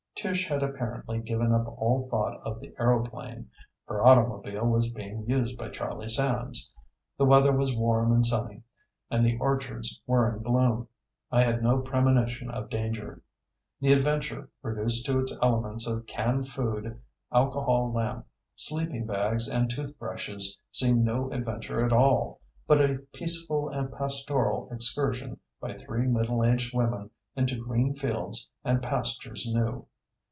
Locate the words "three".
25.79-26.05